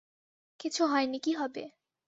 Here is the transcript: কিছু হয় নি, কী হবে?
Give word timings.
কিছু 0.59 0.81
হয় 0.85 1.07
নি, 1.07 1.17
কী 1.19 1.31
হবে? 1.33 1.63